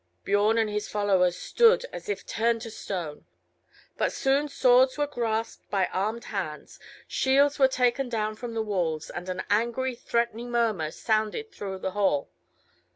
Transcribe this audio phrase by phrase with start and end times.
[0.25, 3.27] Biorn and his followers stood as if turned to stone.
[3.97, 9.11] But soon swords were grasped by armed hands, shields were taken down from the walls,
[9.11, 12.31] and an angry, threatening murmur sounded through the hall.